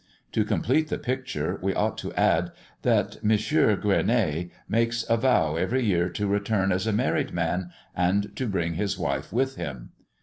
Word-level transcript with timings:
To 0.31 0.43
complete 0.43 0.87
the 0.87 0.97
picture, 0.97 1.59
we 1.61 1.75
ought 1.75 1.95
to 1.99 2.11
add, 2.13 2.49
that 2.81 3.17
M. 3.21 3.29
Gueronnay 3.37 4.49
makes 4.67 5.07
a 5.07 5.15
vow 5.15 5.57
every 5.57 5.85
year 5.85 6.09
to 6.09 6.25
return 6.25 6.71
as 6.71 6.87
a 6.87 6.91
married 6.91 7.33
man, 7.33 7.69
and 7.95 8.35
to 8.35 8.47
bring 8.47 8.73
his 8.73 8.97
wife 8.97 9.31
with 9.31 9.57
him. 9.57 9.91